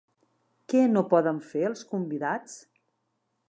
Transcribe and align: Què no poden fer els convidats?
Què 0.73 0.81
no 0.93 1.03
poden 1.11 1.43
fer 1.51 1.63
els 1.69 1.85
convidats? 1.93 2.59